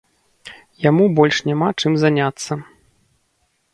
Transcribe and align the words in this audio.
Яму 0.85 1.05
больш 1.19 1.37
няма 1.49 1.69
чым 1.79 1.93
заняцца. 2.05 2.59